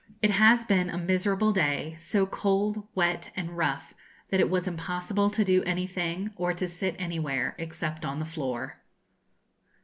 [0.23, 3.93] It has been a miserable day; so cold, wet, and rough,
[4.29, 8.77] that it was impossible to do anything, or to sit anywhere, except on the floor.